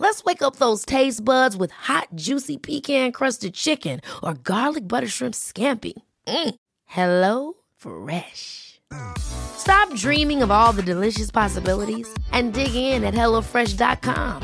[0.00, 5.06] Let's wake up those taste buds with hot, juicy pecan crusted chicken or garlic butter
[5.06, 5.92] shrimp scampi.
[6.26, 6.54] Mm.
[6.86, 8.80] Hello Fresh.
[9.18, 14.42] Stop dreaming of all the delicious possibilities and dig in at HelloFresh.com.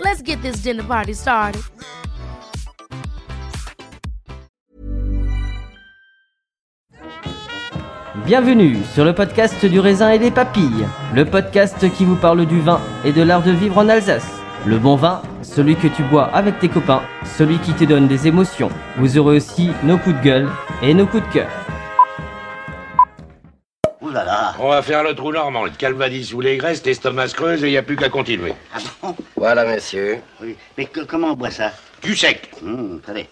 [0.00, 1.62] Let's get this dinner party started.
[8.24, 12.60] Bienvenue sur le podcast du raisin et des papilles, le podcast qui vous parle du
[12.60, 14.37] vin et de l'art de vivre en Alsace.
[14.66, 18.26] Le bon vin, celui que tu bois avec tes copains, celui qui te donne des
[18.28, 18.70] émotions.
[18.96, 20.48] Vous aurez aussi nos coups de gueule
[20.82, 21.48] et nos coups de cœur.
[24.00, 24.54] Ouh là là.
[24.58, 27.68] On va faire le trou normand, le calvadis ou les graisses, l'estomac se creuse et
[27.68, 28.54] il n'y a plus qu'à continuer.
[28.74, 29.14] Ah bon?
[29.36, 30.18] Voilà, monsieur.
[30.42, 30.56] Oui.
[30.76, 31.72] Mais que- comment on boit ça?
[32.02, 32.50] Du sec.
[32.62, 33.28] Hum, Attendez.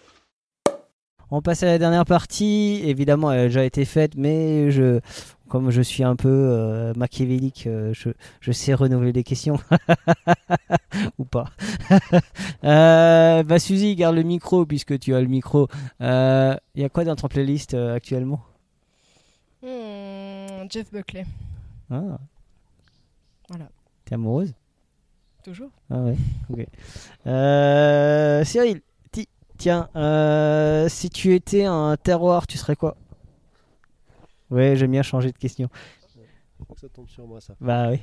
[1.31, 2.81] On passe à la dernière partie.
[2.84, 5.00] Évidemment, elle a déjà été faite, mais je,
[5.48, 8.10] comme je suis un peu euh, machiavélique, euh, je,
[8.41, 9.59] je sais renouveler les questions.
[11.19, 11.50] Ou pas.
[12.65, 15.69] euh, bah, Suzy, garde le micro puisque tu as le micro.
[16.00, 18.41] Il y a quoi dans ton playlist actuellement?
[19.62, 21.25] Hmm, Jeff Buckley,
[21.91, 22.19] ah,
[23.48, 23.69] voilà,
[24.04, 24.54] T'es amoureuse?
[25.42, 25.70] Toujours.
[25.91, 26.16] Ah ouais,
[26.50, 26.66] ok.
[27.26, 28.81] Euh, Cyril,
[29.56, 32.97] tiens, euh, si tu étais un terroir, tu serais quoi?
[34.50, 35.69] Ouais, j'aime bien changer de question.
[36.77, 37.55] Ça tombe sur moi ça.
[37.61, 38.00] Bah oui.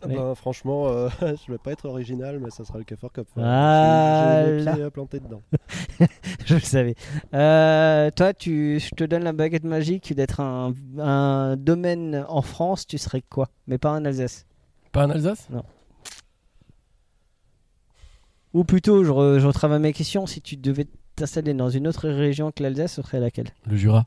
[0.00, 3.26] Ah bah, franchement, euh, je vais pas être original, mais ça sera le Café Cup.
[3.36, 5.42] Ah J'ai les pieds plantés dedans.
[6.46, 6.94] je le savais.
[7.34, 12.86] Euh, toi, tu, je te donne la baguette magique d'être un, un domaine en France,
[12.86, 13.48] tu serais quoi?
[13.66, 14.46] Mais pas en Alsace.
[14.92, 15.48] Pas en Alsace?
[15.50, 15.64] Non.
[18.54, 20.26] Ou plutôt, je, re- je retravaille mes questions.
[20.26, 20.86] Si tu devais
[21.16, 23.48] t'installer dans une autre région que l'Alsace, ce serait laquelle?
[23.66, 24.06] Le Jura.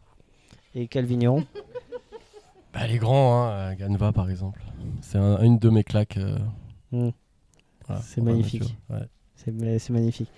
[0.75, 1.45] Et quel vigneron
[2.73, 4.61] Bah, les grands, hein, Ganva par exemple.
[5.01, 6.17] C'est un- une de mes claques.
[6.17, 6.37] euh,
[6.91, 7.09] Hmm.
[7.87, 8.75] voilà, C'est magnifique.
[8.89, 9.07] ouais.
[9.35, 10.29] C'est magnifique.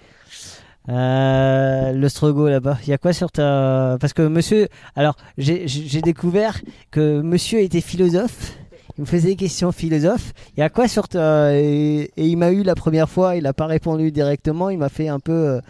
[0.89, 3.97] Euh, le Strogo là-bas, il y a quoi sur ta.
[4.01, 4.67] Parce que monsieur.
[4.95, 6.61] Alors, j'ai découvert
[6.91, 8.57] que monsieur était philosophe.
[8.97, 10.33] Il me faisait des questions philosophes.
[10.55, 11.55] Il y a quoi sur ta.
[11.55, 14.69] Et, et il m'a eu la première fois, il n'a pas répondu directement.
[14.69, 15.31] Il m'a fait un peu.
[15.33, 15.61] euh,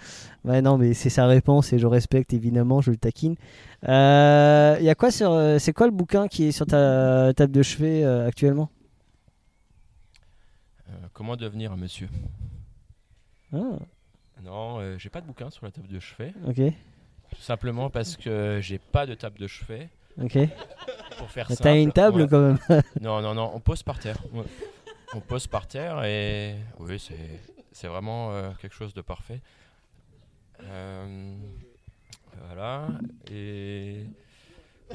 [0.46, 3.36] Ouais, non, mais c'est sa réponse et je respecte évidemment, je le taquine.
[3.88, 5.32] Euh, Il y a quoi sur.
[5.32, 8.70] euh, C'est quoi le bouquin qui est sur ta table de chevet euh, actuellement?
[10.90, 12.10] Euh, comment devenir un monsieur?
[13.54, 13.58] Ah,
[14.44, 16.34] Non, j'ai pas de bouquin sur la table de chevet.
[16.46, 16.58] ok.
[17.36, 19.88] Tout simplement parce que j'ai pas de table de chevet.
[20.22, 20.38] Ok.
[21.18, 22.28] Pour faire T'as une table ouais.
[22.28, 22.60] quand même
[23.02, 24.18] Non, non, non, on pose par terre.
[24.34, 24.44] Ouais.
[25.16, 27.00] On pose par terre et oui,
[27.72, 29.42] c'est vraiment euh, quelque chose de parfait.
[30.64, 31.36] Euh,
[32.48, 32.88] voilà.
[33.32, 34.04] Et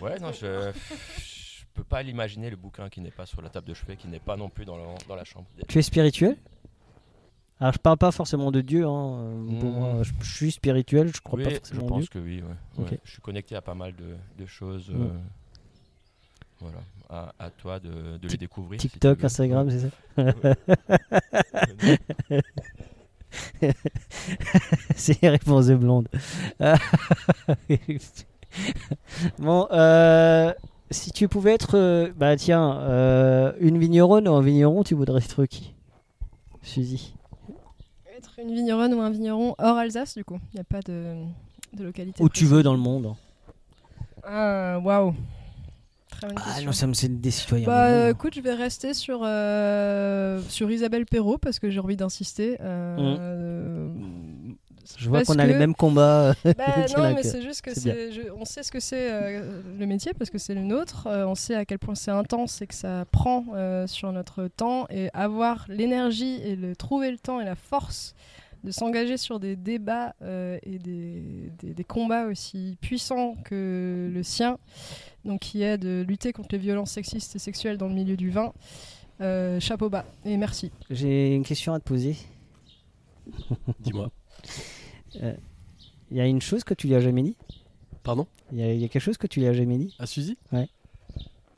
[0.01, 3.69] ouais, non, je je peux pas l'imaginer le bouquin qui n'est pas sur la table
[3.69, 5.47] de chevet, qui n'est pas non plus dans la, dans la chambre.
[5.69, 6.37] Tu es spirituel?
[7.61, 9.19] Alors je parle pas forcément de Dieu, hein.
[9.21, 9.75] euh, pour Mm.
[9.75, 12.09] moi, je, je suis spirituel, je crois Oui, pas je forcément en pense Dieu.
[12.13, 12.43] que oui.
[12.79, 12.99] ouais.
[13.05, 14.91] Je suis connecté à pas mal de, de choses.
[14.91, 15.03] Mm.
[15.03, 15.09] euh,
[16.61, 16.79] voilà.
[17.11, 18.79] À, à toi de, de les découvrir.
[18.81, 19.25] si tu TikTok.
[19.25, 19.89] Instagram, c'est ça
[24.95, 26.09] C'est les réponses de blonde.
[29.39, 30.53] bon, euh,
[30.91, 35.23] si tu pouvais être, euh, bah tiens, euh, une vigneronne ou un vigneron, tu voudrais
[35.23, 35.75] être qui?
[36.63, 37.15] Suzy.
[38.17, 40.39] Être une vigneronne ou un vigneron hors Alsace, du coup.
[40.53, 41.17] Il n'y a pas de,
[41.75, 42.23] de localité.
[42.23, 43.15] Où tu veux dans le monde.
[44.25, 45.13] Ah, waouh.
[45.13, 45.19] Très
[46.23, 46.67] Ah question.
[46.67, 47.67] non, ça me c'est des citoyens.
[47.67, 52.57] Bah écoute, je vais rester sur, euh, sur Isabelle Perrault parce que j'ai envie d'insister.
[52.61, 53.89] euh,
[54.97, 56.35] Je vois qu'on a les que- mêmes combats.
[56.45, 56.53] Bah,
[56.87, 60.13] Tiens, non, mais c'est juste que je- on sait ce que c'est euh, le métier
[60.15, 61.07] parce que c'est le nôtre.
[61.07, 64.49] Euh, on sait à quel point c'est intense et que ça prend euh, sur notre
[64.49, 68.15] temps et avoir l'énergie et le trouver le temps et la force
[68.65, 74.23] de s'engager sur des débats euh, et des, des- des combats aussi puissants que le
[74.23, 74.59] sien,
[75.25, 78.31] donc qui est de lutter contre les violences sexistes et sexuelles dans le milieu du
[78.31, 78.53] vin.
[79.21, 80.71] Euh, chapeau bas et merci.
[80.91, 82.17] J'ai une question à te poser.
[83.81, 84.11] Dis-moi.
[85.23, 85.35] Euh,
[86.11, 87.37] Il y a une chose que tu lui as jamais dit?
[88.03, 88.27] Pardon?
[88.53, 89.95] Il y, a- il y a quelque chose que tu lui as jamais dit?
[89.99, 90.37] À Suzy?
[90.53, 90.69] Ouais.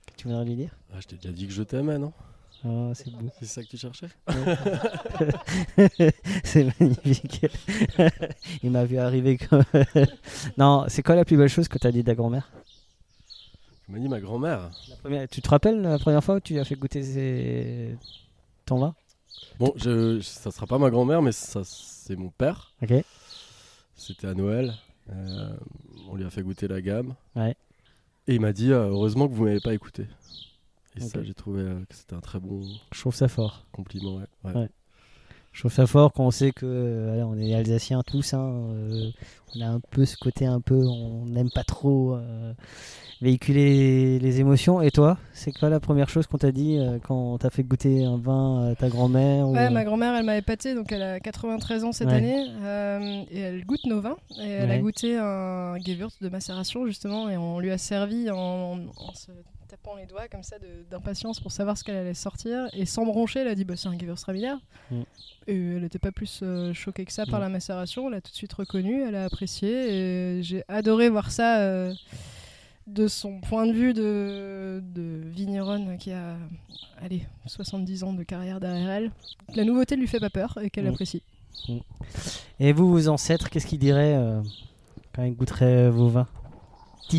[0.06, 0.76] Que tu voudrais lui dire?
[0.92, 2.12] Ah, Je t'ai déjà dit que je t'aimais, non?
[2.64, 3.28] Oh, c'est beau.
[3.38, 4.08] C'est ça que tu cherchais?
[6.44, 7.46] C'est magnifique.
[8.62, 9.64] Il m'a vu arriver comme.
[10.58, 12.50] non, c'est quoi la plus belle chose que tu as dit de ta grand-mère?
[13.86, 14.70] Tu m'as dit ma grand-mère.
[14.88, 17.96] La première- Tu te rappelles la première fois où tu lui as fait goûter ses-
[18.66, 18.94] ton vin?
[19.58, 22.72] Bon, je, ça sera pas ma grand-mère, mais ça, c'est mon père.
[22.82, 22.92] Ok.
[23.96, 24.74] C'était à Noël.
[25.12, 25.50] Euh,
[26.10, 27.14] on lui a fait goûter la gamme.
[27.36, 27.56] Ouais.
[28.28, 30.06] Et il m'a dit euh, heureusement que vous m'avez pas écouté.
[30.96, 33.66] Et ça, j'ai trouvé euh, que c'était un très bon Je trouve ça fort.
[33.72, 34.16] compliment.
[34.16, 34.24] Ouais.
[34.44, 34.54] Ouais.
[34.62, 34.68] Ouais.
[35.52, 38.34] Je trouve ça fort quand on sait que euh, voilà, on est alsaciens tous.
[38.34, 39.10] hein, euh,
[39.56, 42.52] on a un peu ce côté un peu, on n'aime pas trop euh,
[43.20, 44.80] véhiculer les émotions.
[44.80, 48.04] Et toi, c'est quoi la première chose qu'on t'a dit euh, quand t'as fait goûter
[48.04, 51.18] un vin à ta grand-mère ou, Ouais, ma grand-mère, elle m'a épaté, donc elle a
[51.20, 52.14] 93 ans cette Ouais.
[52.14, 54.16] année, euh, et elle goûte nos vins.
[54.40, 58.78] Et elle a goûté un Gewürz de macération, justement, et on lui a servi en,
[58.96, 59.32] en se
[59.70, 60.56] tapant les doigts comme ça
[60.90, 62.68] d'impatience pour savoir ce qu'elle allait sortir.
[62.72, 64.54] Et sans broncher, elle a dit bah, c'est un Gewürztraminer.
[64.90, 65.00] Mm.
[65.46, 67.42] Et elle n'était pas plus euh, choquée que ça par Mm.
[67.42, 68.08] la macération.
[68.08, 69.70] Elle a tout de suite reconnu, elle a apprécié.
[70.38, 71.94] Et j'ai adoré voir ça euh,
[72.86, 76.36] de son point de vue de, de vigneronne qui a
[77.02, 79.10] allez, 70 ans de carrière derrière elle.
[79.54, 80.88] La nouveauté ne lui fait pas peur et qu'elle Mm.
[80.88, 81.22] apprécie.
[81.68, 81.78] Mm.
[82.58, 84.40] Et vous, vos ancêtres, qu'est-ce qu'ils diraient euh,
[85.14, 86.26] quand ils goûteraient vos vins?
[87.08, 87.18] Ti.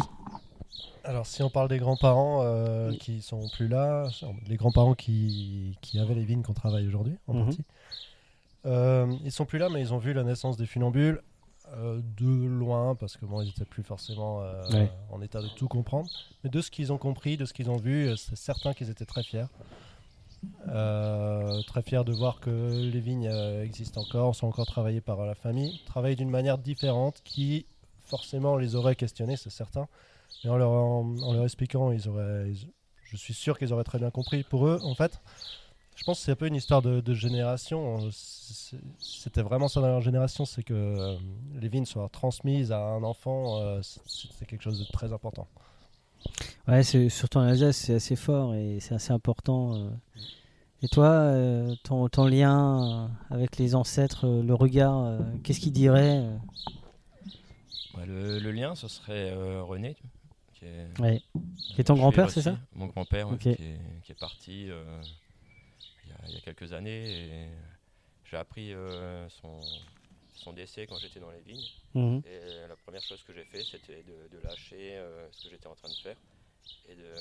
[1.04, 4.10] Alors, si on parle des grands-parents euh, qui sont plus là,
[4.48, 7.46] les grands-parents qui, qui avaient les vignes qu'on travaille aujourd'hui, en Mhm.
[7.46, 7.66] partie,
[8.66, 11.22] euh, ils sont plus là, mais ils ont vu la naissance des funambules
[11.74, 14.44] euh, de loin, parce que bon, ils étaient plus forcément
[15.10, 16.10] en état de tout comprendre.
[16.44, 19.06] Mais de ce qu'ils ont compris, de ce qu'ils ont vu, c'est certain qu'ils étaient
[19.06, 19.46] très fiers.
[20.68, 23.32] Très fiers de voir que les vignes
[23.64, 27.66] existent encore, sont encore travaillées par la famille, travaillées d'une manière différente qui
[28.04, 29.88] forcément les aurait questionnés, c'est certain.
[30.44, 32.70] Mais en leur, en, en leur expliquant, ils auraient, ils-
[33.04, 34.44] je suis sûr qu'ils auraient très bien compris.
[34.44, 35.20] Pour eux, en fait,
[35.96, 38.06] je pense que c'est un peu une histoire de, de génération.
[38.06, 38.10] Euh,
[39.00, 41.18] C'était vraiment ça dans leur génération, c'est que euh,
[41.60, 45.48] les vignes soient transmises à un enfant, euh, c'est- quelque chose de très important.
[46.68, 49.76] Ouais, c'est surtout en Alsace, c'est assez fort et c'est assez important.
[49.76, 49.90] euh.
[50.84, 51.32] Et toi,
[51.84, 56.38] ton, ton lien avec les ancêtres, le regard, qu'est-ce qu'ils diraient euh?
[57.96, 59.96] Ouais, le, le lien, ce serait euh, René.
[60.62, 61.22] Qui est, Ouais.
[61.74, 65.02] Qui est ton grand-père, c'est ça Mon grand-père, ouais, qui, est, qui est parti euh,
[66.06, 67.50] il, y a, il y a quelques années.
[68.30, 69.60] J'ai appris euh, son,
[70.36, 71.66] son décès quand j'étais dans les vignes.
[71.96, 72.22] Mhm.
[72.28, 75.68] Et la première chose que j'ai fait, c'était de, de lâcher euh, ce que j'étais
[75.68, 76.18] en train de faire
[76.90, 77.12] et de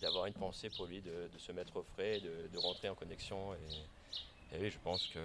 [0.00, 2.88] d'avoir une pensée pour lui, de, de se mettre au frais, et de, de rentrer
[2.88, 3.52] en connexion.
[3.54, 5.18] Et, et oui, je pense que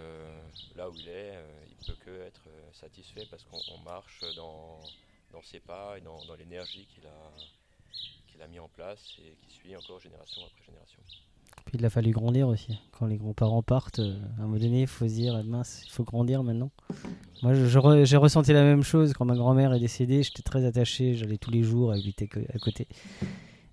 [0.75, 1.35] là où il est,
[1.69, 4.79] il peut que être satisfait parce qu'on on marche dans,
[5.33, 7.31] dans ses pas et dans, l'énergie qu'il a,
[8.31, 10.99] qu'il a mis en place et qui suit encore génération après génération.
[11.65, 12.77] Puis il a fallu grandir aussi.
[12.97, 15.83] Quand les grands-parents partent, euh, à un moment donné, il faut se dire, eh mince,
[15.85, 16.71] il faut grandir maintenant.
[17.41, 20.23] Moi, j'ai ressenti la même chose quand ma grand-mère est décédée.
[20.23, 22.87] J'étais très attaché, j'allais tous les jours habiter co- à côté.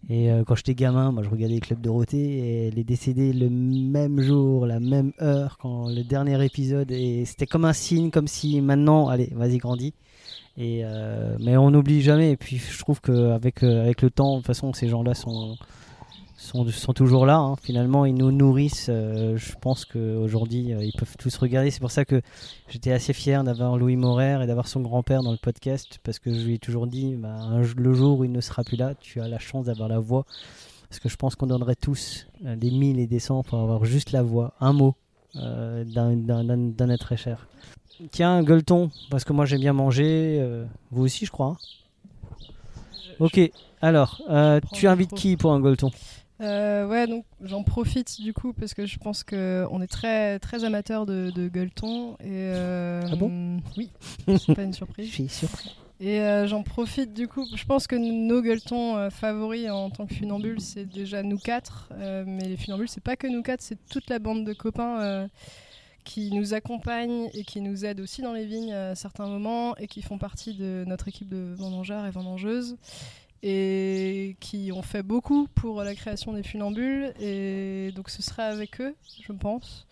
[0.09, 3.33] Et euh, quand j'étais gamin, moi, je regardais les clubs Dorothée et elle est décédée
[3.33, 6.91] le même jour, la même heure, quand le dernier épisode.
[6.91, 9.95] Et c'était comme un signe, comme si maintenant, allez, vas-y, grandis.
[10.61, 12.33] Euh, mais on n'oublie jamais.
[12.33, 15.57] Et puis je trouve qu'avec avec le temps, de toute façon, ces gens-là sont,
[16.37, 17.37] sont, sont toujours là.
[17.37, 17.57] hein.
[17.63, 18.89] Finalement, ils nous nourrissent.
[18.91, 21.71] euh, je pense qu'aujourd'hui, euh, ils peuvent tous regarder.
[21.71, 22.21] C'est pour ça que
[22.69, 26.33] j'étais assez fier d'avoir Louis Morer et d'avoir son grand-père dans le podcast, parce que
[26.33, 27.39] je lui ai toujours dit, bah,
[27.77, 30.25] le jour où il ne sera plus là, tu as la chance d'avoir la voix.
[30.89, 33.85] Parce que je pense qu'on donnerait tous euh, des mille et des cents pour avoir
[33.85, 34.97] juste la voix, un mot
[35.37, 37.47] euh, d'un être très cher.
[38.11, 40.39] Tiens, gueuleton, parce que moi j'aime bien manger.
[40.41, 41.47] euh, vous aussi, je crois.
[41.47, 41.57] hein
[43.19, 43.39] Ok,
[43.83, 45.91] alors, euh, tu invites qui pour un gueuleton?
[46.41, 50.39] Euh, ouais, donc j'en profite du coup parce que je pense que on est très
[50.39, 53.61] très amateur de, de gueuleton et euh, Ah bon?
[53.77, 53.91] Oui,
[54.39, 55.07] c'est pas une surprise.
[55.09, 55.77] Je suis surpris.
[56.03, 57.47] Et euh, j'en profite du coup.
[57.55, 61.91] Je pense que nos gueuletons euh, favoris en tant que funambules, c'est déjà nous quatre.
[61.93, 64.99] euh, mais les funambules, c'est pas que nous quatre, c'est toute la bande de copains
[65.03, 65.27] euh,
[66.05, 69.87] qui nous accompagnent et qui nous aident aussi dans les vignes à certains moments et
[69.87, 72.77] qui font partie de notre équipe de vendangeurs et vendangeuses
[73.43, 77.13] et qui ont fait beaucoup pour la création des funambules.
[77.21, 79.87] Et donc ce sera avec eux, je pense.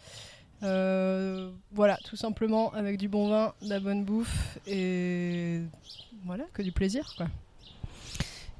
[0.62, 5.60] Euh, voilà, tout simplement avec du bon vin, de la bonne bouffe et
[6.24, 7.28] voilà, que du plaisir quoi.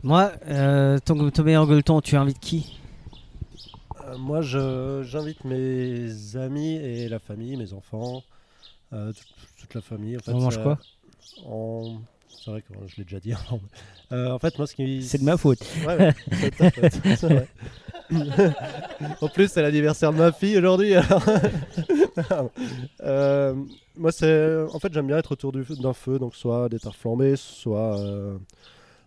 [0.04, 2.78] Moi, euh, ton, ton meilleur gueuleton, tu invites qui?
[4.16, 8.22] Moi, je- j'invite mes amis et la famille, mes enfants,
[8.92, 9.26] euh, toute,
[9.60, 10.16] toute la famille.
[10.16, 10.78] En fait, On mange euh, quoi
[12.44, 13.32] C'est vrai que je l'ai déjà dit.
[14.12, 15.02] Euh, en fait, moi, ce qui.
[15.02, 15.60] C'est de ma faute.
[15.86, 17.48] Ouais, ouais, c'est de ta faute, c'est vrai.
[19.20, 20.94] en plus, c'est l'anniversaire de ma fille aujourd'hui.
[20.94, 21.22] alors.
[23.02, 23.54] Euh,
[23.96, 24.56] moi, c'est.
[24.72, 27.36] En fait, j'aime bien être autour du feu- d'un feu, donc soit des tartes flambées,
[27.36, 28.36] soit euh,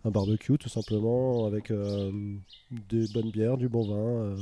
[0.05, 2.12] un barbecue, tout simplement, avec euh,
[2.72, 4.36] des bonnes bières, du bon vin.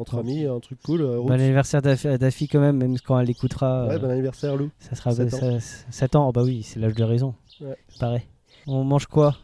[0.00, 1.02] Euh, entre amis, un truc cool.
[1.02, 1.82] euh, Bon anniversaire
[2.30, 3.86] fille quand même, même quand elle écoutera.
[3.86, 4.70] Ouais, euh, bon anniversaire, Lou.
[4.78, 5.58] Ça sera Sept ça- ans.
[5.90, 6.28] 7 ans.
[6.28, 7.34] Oh, bah oui, c'est l'âge de raison.
[7.60, 7.76] Ouais.
[7.98, 8.22] Pareil.
[8.66, 9.36] On mange quoi?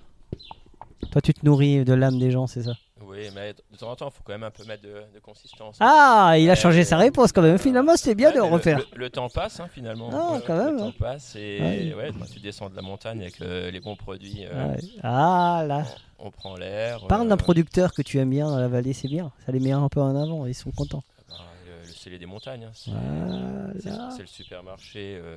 [1.12, 2.72] Toi, tu te nourris de l'âme des gens, c'est ça?
[3.08, 5.20] Oui, mais de temps en temps, il faut quand même un peu mettre de, de
[5.22, 5.76] consistance.
[5.80, 7.56] Ah, il a Ouais, changé sa réponse quand même.
[7.58, 8.78] Finalement, c'était bien Ouais, de le refaire.
[8.94, 10.10] Le, le temps passe, hein, finalement.
[10.12, 10.86] Ah, Ouais, quand même, Le hein.
[10.86, 11.94] temps passe et Ouais.
[11.94, 14.44] ouais, tu descends de la montagne avec euh, les bons produits.
[14.50, 14.78] euh, Ouais.
[15.02, 15.84] Ah là.
[16.18, 17.06] On prend l'air.
[17.08, 19.32] Parle euh, d'un producteur que tu aimes bien dans la vallée, c'est bien.
[19.44, 21.04] Ça les met un peu en avant, ils sont contents.
[21.28, 21.35] bah,
[21.66, 22.64] le, le scellé des montagnes.
[22.64, 24.11] hein, c'est- Voilà.
[24.18, 25.18] le supermarché.
[25.23, 25.37] euh,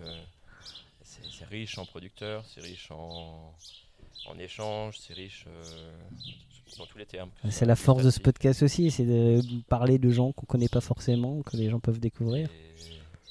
[1.04, 3.54] c'est riche en producteurs, c'est riche en,
[4.28, 5.92] en échanges, c'est riche euh,
[6.78, 7.30] dans tous les termes.
[7.44, 10.70] ce C'est la force de ce podcast aussi, c'est de parler de gens qu'on connaît
[10.70, 12.50] pas forcément, que les gens peuvent découvrir.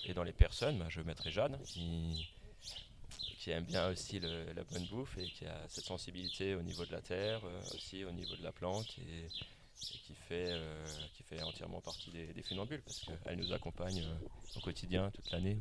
[0.07, 2.28] Et dans les personnes, bah, je mettrai Jeanne, qui,
[3.49, 6.85] qui aime bien aussi le- la bonne bouffe et qui a cette sensibilité au niveau
[6.85, 10.85] de la terre, euh, aussi au niveau de la plante, et, et qui, fait, euh,
[11.17, 15.31] qui fait entièrement partie des, des funambules, parce qu'elle nous accompagne euh, au quotidien, toute
[15.31, 15.57] l'année.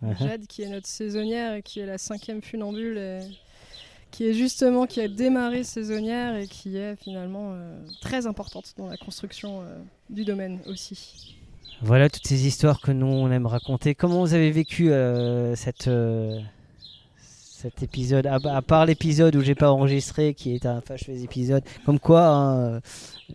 [0.00, 0.16] Uh-huh.
[0.28, 3.18] Jade qui est notre saisonnière et qui est la cinquième funambule et
[4.12, 8.86] qui est justement qui a démarré saisonnière et qui est finalement euh, très importante dans
[8.86, 11.34] la construction euh, du domaine aussi.
[11.80, 13.96] Voilà toutes ces histoires que nous on aime raconter.
[13.96, 16.40] Comment vous avez vécu euh, cette, euh,
[17.64, 21.62] cet épisode à, part l'épisode où j'ai pas enregistré, qui est un fâcheux épisode.
[21.86, 22.80] Comme quoi, hein, euh,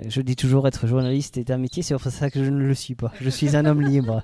[0.08, 2.76] je dis toujours être journaliste est un métier, c'est pour ça que je ne le
[2.76, 3.12] suis pas.
[3.20, 4.22] Je suis un homme libre.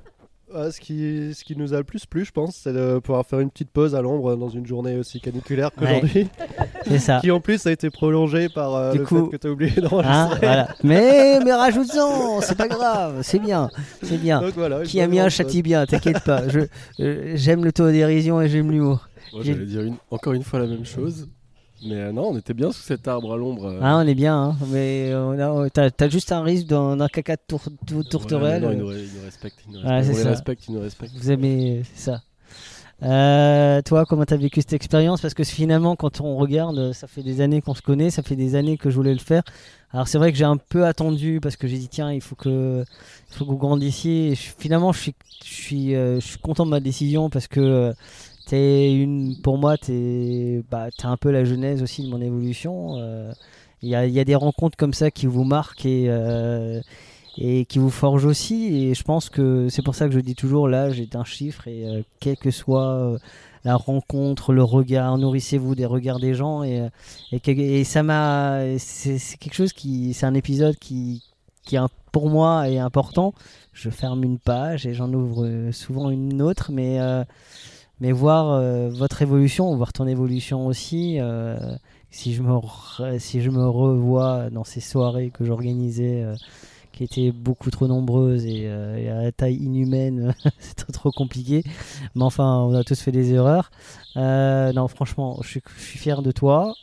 [0.55, 3.25] Ouais, ce, qui, ce qui nous a le plus plu, je pense, c'est de pouvoir
[3.25, 6.29] faire une petite pause à l'ombre dans une journée aussi caniculaire qu'aujourd'hui.
[6.87, 7.17] C'est ça.
[7.19, 9.51] qui en plus a été prolongée par euh, Du le coup- fait que tu as
[9.51, 10.39] oublié Hein, d'enregistrer.
[10.45, 10.67] voilà.
[10.83, 13.69] Mais, mais rajoute-en, c'est pas grave, c'est bien,
[14.03, 14.39] c'est bien.
[14.39, 16.47] Donc voilà, Qui bonne bien grande châtie bien, t'inquiète pas.
[16.47, 16.59] Je,
[17.01, 19.09] euh, j'aime le taux dérision et j'aime l'humour.
[19.33, 21.27] Moi, j'allais dire une- encore une fois la même chose.
[21.83, 23.65] Mais euh, non, on était bien sous cet arbre à l'ombre.
[23.65, 23.79] euh.
[23.81, 27.61] Ah, on est bien, hein, mais a- t'as, juste un risque d'un, caca de tour,
[27.85, 28.61] tour- Ouais, tourterelle.
[28.63, 29.59] non, ils nous, on les respecte,
[30.67, 31.13] ils nous respectent.
[31.15, 32.21] Vous aimez, c'est ça.
[33.03, 35.19] Euh, toi, comment t'as vécu cette expérience?
[35.21, 38.37] Parce que finalement, quand on regarde, ça fait des années qu'on se connaît, ça fait
[38.37, 39.43] des années que je voulais le faire.
[39.91, 42.35] Alors c'est vrai que j'ai un peu attendu parce que j'ai dit tiens, il faut
[42.35, 42.83] que,
[43.29, 44.31] il faut que vous grandissiez.
[44.31, 47.47] Et je- finalement, je suis, je suis, euh, je suis content de ma décision parce
[47.47, 47.93] que
[48.45, 52.97] t'es une, pour moi, t'es, bah, t'es un peu la genèse aussi de mon évolution.
[52.97, 53.31] Euh,
[53.81, 56.81] Il y, a, y a des rencontres comme ça qui vous marquent et euh,
[57.37, 58.73] et qui vous forgent aussi.
[58.75, 61.67] Et je pense que c'est pour ça que je dis toujours l'âge est un chiffre
[61.67, 63.17] et euh, quel que soit
[63.63, 66.87] la rencontre, le regard, nourrissez-vous des regards des gens et,
[67.31, 67.41] et,
[67.79, 71.23] et ça m'a c'est quelque chose qui c'est un épisode qui
[71.65, 71.77] qui
[72.11, 73.33] pour moi est important.
[73.73, 77.23] Je ferme une page et j'en ouvre souvent une autre, mais euh,
[77.99, 81.17] mais voir euh, votre évolution, voir ton évolution aussi.
[81.19, 81.57] euh,
[82.11, 86.35] si je me re- si je me revois dans ces soirées que j'organisais euh,
[86.93, 91.61] qui étaient beaucoup trop nombreuses et, et à la taille inhumaine, c'était trop compliqué.
[92.15, 93.69] Mais enfin, on a tous fait des erreurs.
[94.15, 96.73] Non, franchement, je suis, je suis fier de toi.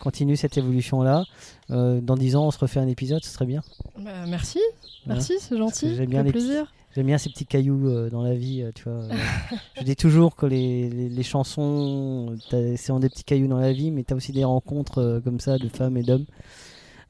[0.00, 1.24] continue cette évolution-là.
[1.68, 3.62] Dans 10 ans, on se refait un épisode, ce serait bien.
[3.98, 4.58] Bah, merci,
[5.06, 5.18] Voilà.
[5.20, 5.94] merci, c'est gentil.
[5.94, 6.64] J'aime bien, les plaisir.
[6.64, 8.92] petits- j'aime bien ces petits cailloux euh, dans la vie, euh, tu vois.
[9.04, 9.10] euh.
[9.78, 13.90] je dis toujours que les, les, les chansons, c'est des petits cailloux dans la vie,
[13.90, 16.26] mais tu as aussi des rencontres euh, comme ça de femmes et d'hommes.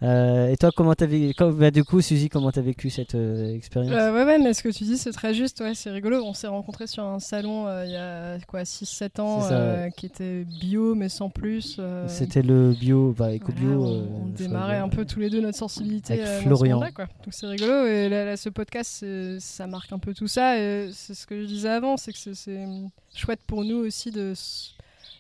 [0.03, 3.55] Euh, et toi, comment t'as vécu bah, Du coup, Suzy, comment t'as vécu cette euh,
[3.55, 5.61] expérience Euh, ouais, ouais, mais ce que tu dis, c'est très juste.
[5.61, 6.23] Ouais, c'est rigolo.
[6.25, 9.93] On s'est rencontrés sur un salon euh, il y a quoi, 6-7 ans ça, ouais.
[9.97, 11.81] qui était bio, mais sans plus.
[12.09, 13.85] C'était le bio, bah, éco-bio.
[13.87, 16.81] euh, on, démarrait un peu tous les deux notre sensibilité Avec ce Florian.
[16.95, 17.05] quoi.
[17.25, 17.87] Donc c'est rigolo.
[17.87, 19.05] Et là, là, ce podcast,
[19.39, 20.59] ça marque un peu tout ça.
[20.59, 24.11] Et c'est ce que je disais avant, c'est que c'est- hum, chouette pour nous aussi
[24.11, 24.33] de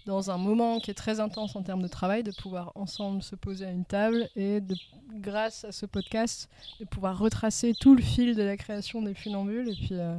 [0.06, 3.37] dans un moment qui est très intense en termes de travail, de pouvoir ensemble se
[3.37, 4.75] poser à une table et de,
[5.21, 6.49] grâce à ce podcast,
[6.80, 10.16] de pouvoir retracer tout le fil de la création des funambules et puis euh,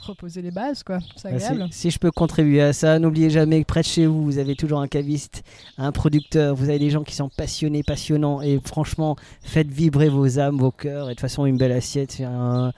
[0.00, 0.98] reposer les bases, quoi.
[1.16, 1.72] C'est Ah, si- agréable.
[1.72, 4.56] si je peux contribuer à ça, n'oubliez jamais que près de chez vous, vous avez
[4.56, 5.44] toujours un caviste,
[5.78, 10.38] un producteur, vous avez des gens qui sont passionnés, passionnants, et franchement, faites vibrer vos
[10.40, 12.72] âmes, vos cœurs, et de toute façon, une belle assiette, un-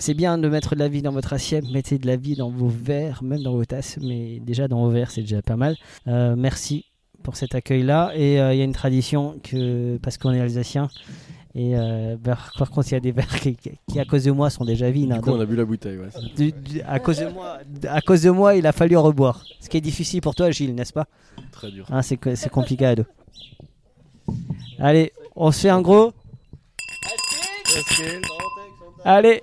[0.00, 2.50] C'est bien de mettre de la vie dans votre assiette, mettez de la vie dans
[2.50, 5.76] vos verres, même dans vos tasses, mais déjà dans vos verres, c'est déjà pas mal.
[6.06, 6.84] Euh, merci
[7.24, 10.88] pour cet accueil-là, et euh, il y a une tradition que, parce qu'on est alsacien,
[11.54, 14.30] et euh, bah, par contre, il y a des verres qui, qui, à cause de
[14.30, 15.08] moi, sont déjà vides.
[15.08, 15.98] Du hein, coup, on a bu la bouteille.
[15.98, 16.08] Ouais.
[16.36, 19.44] du- du- à, cause de moi, à cause de moi, il a fallu en reboire.
[19.60, 21.06] Ce qui est difficile pour toi, Gilles, n'est-ce pas?
[21.50, 21.86] Très dur.
[21.90, 23.06] Hein, c'est compliqué à deux.
[24.78, 26.12] Allez, on se fait un gros.
[29.04, 29.42] Allez,